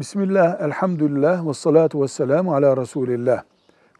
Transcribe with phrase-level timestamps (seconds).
[0.00, 3.42] Bismillah, elhamdülillah ve salatu ve selamu ala Resulillah.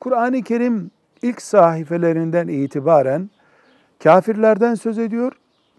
[0.00, 0.90] Kur'an-ı Kerim
[1.22, 3.30] ilk sahifelerinden itibaren
[4.02, 5.32] kafirlerden söz ediyor,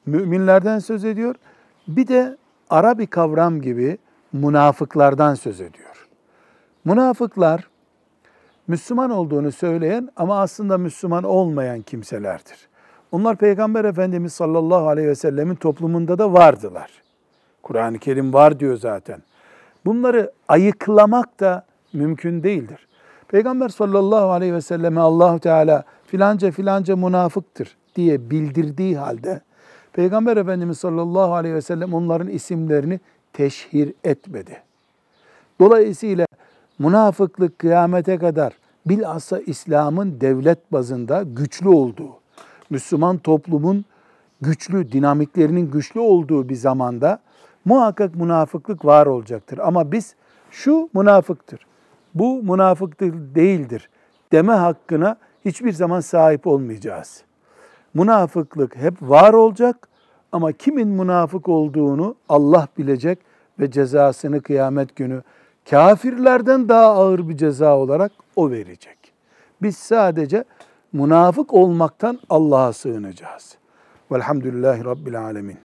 [0.06, 1.36] müminlerden söz ediyor.
[1.88, 2.38] Bir de
[2.70, 3.98] ara bir kavram gibi
[4.34, 6.08] münafıklardan söz ediyor.
[6.86, 7.68] Münafıklar
[8.68, 12.68] Müslüman olduğunu söyleyen ama aslında Müslüman olmayan kimselerdir.
[13.12, 16.92] Onlar Peygamber Efendimiz sallallahu aleyhi ve sellemin toplumunda da vardılar.
[17.64, 19.22] Kur'an-ı Kerim var diyor zaten.
[19.86, 22.88] Bunları ayıklamak da mümkün değildir.
[23.28, 29.42] Peygamber sallallahu aleyhi ve selleme Allahu Teala filanca filanca münafıktır diye bildirdiği halde
[29.94, 33.00] Peygamber Efendimiz sallallahu aleyhi ve sellem onların isimlerini
[33.34, 34.62] teşhir etmedi.
[35.60, 36.26] Dolayısıyla
[36.80, 38.54] münafıklık kıyamete kadar
[38.86, 42.10] bilhassa İslam'ın devlet bazında güçlü olduğu,
[42.70, 43.86] Müslüman toplumun
[44.42, 47.20] güçlü, dinamiklerinin güçlü olduğu bir zamanda
[47.66, 49.58] muhakkak münafıklık var olacaktır.
[49.58, 50.16] Ama biz
[50.52, 51.66] şu münafıktır,
[52.14, 53.90] bu münafıktır değildir
[54.32, 57.24] deme hakkına hiçbir zaman sahip olmayacağız.
[57.94, 59.88] Münafıklık hep var olacak
[60.32, 63.20] ama kimin münafık olduğunu Allah bilecek
[63.60, 65.24] ve cezasını kıyamet günü
[65.70, 68.98] kafirlerden daha ağır bir ceza olarak o verecek.
[69.62, 70.44] Biz sadece
[70.94, 73.58] münafık olmaktan Allah'a sığınacağız.
[74.12, 75.71] Velhamdülillahi Rabbil Alemin.